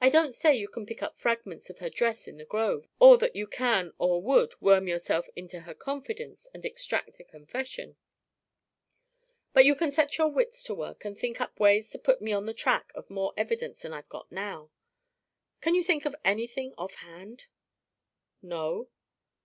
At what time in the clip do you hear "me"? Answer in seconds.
12.20-12.32